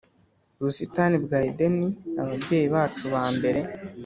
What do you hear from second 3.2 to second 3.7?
mbere